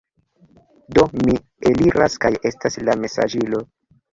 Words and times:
Do, 0.97 1.03
mi 1.27 1.35
eliras 1.73 2.17
kaj 2.25 2.33
estas 2.53 2.81
la 2.89 2.99
mesaĝilo 3.05 3.63